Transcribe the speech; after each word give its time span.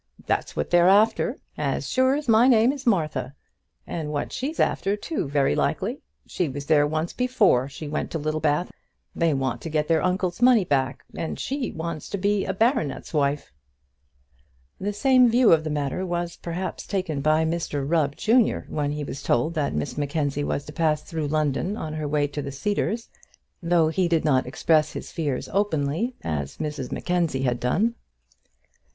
That's 0.25 0.55
what 0.55 0.71
they're 0.71 0.87
after, 0.87 1.37
as 1.59 1.87
sure 1.87 2.15
as 2.15 2.27
my 2.27 2.47
name 2.47 2.71
is 2.71 2.87
Martha; 2.87 3.35
and 3.85 4.11
what 4.11 4.33
she's 4.33 4.59
after 4.59 4.95
too, 4.97 5.27
very 5.29 5.53
likely. 5.53 6.01
She 6.25 6.49
was 6.49 6.65
there 6.65 6.87
once 6.87 7.13
before 7.13 7.69
she 7.69 7.87
went 7.87 8.09
to 8.09 8.17
Littlebath 8.17 8.69
at 8.69 8.73
all. 8.73 8.79
They 9.15 9.35
want 9.35 9.61
to 9.61 9.69
get 9.69 9.87
their 9.87 10.01
uncle's 10.01 10.41
money 10.41 10.65
back, 10.65 11.03
and 11.15 11.39
she 11.39 11.71
wants 11.71 12.09
to 12.09 12.17
be 12.17 12.45
a 12.45 12.51
baronet's 12.55 13.13
wife." 13.13 13.53
The 14.79 14.91
same 14.91 15.29
view 15.29 15.51
of 15.51 15.63
the 15.63 15.69
matter 15.69 16.03
was 16.03 16.35
perhaps 16.35 16.87
taken 16.87 17.21
by 17.21 17.45
Mr 17.45 17.87
Rubb, 17.87 18.15
junior, 18.15 18.65
when 18.69 18.93
he 18.93 19.03
was 19.03 19.21
told 19.21 19.53
that 19.53 19.75
Miss 19.75 19.99
Mackenzie 19.99 20.43
was 20.43 20.65
to 20.65 20.73
pass 20.73 21.03
through 21.03 21.27
London 21.27 21.77
on 21.77 21.93
her 21.93 22.07
way 22.07 22.25
to 22.25 22.41
the 22.41 22.51
Cedars, 22.51 23.07
though 23.61 23.89
he 23.89 24.07
did 24.07 24.25
not 24.25 24.47
express 24.47 24.93
his 24.93 25.11
fears 25.11 25.47
openly, 25.53 26.15
as 26.23 26.57
Mrs 26.57 26.91
Mackenzie 26.91 27.43
had 27.43 27.59
done. 27.59 27.93